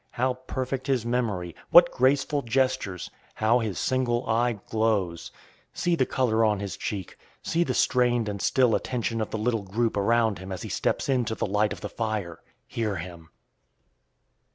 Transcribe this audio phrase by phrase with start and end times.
[0.09, 1.55] How perfect his memory!
[1.69, 3.11] What graceful gestures!
[3.35, 5.31] How his single eye glows!
[5.75, 7.19] See the color on his cheek!
[7.43, 11.07] See the strained and still attention of the little group around him as he steps
[11.07, 12.41] into the light of the fire!
[12.65, 13.29] Hear him!